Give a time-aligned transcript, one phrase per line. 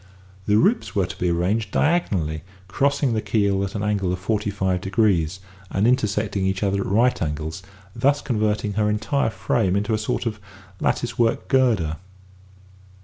[0.47, 4.49] The ribs were to be arranged diagonally crossing the keel at an angle of forty
[4.49, 5.39] five degrees,
[5.69, 7.61] and intersecting each other at right angles,
[7.95, 10.39] thus converting her entire frame into a sort of
[10.79, 11.97] lattice work girder.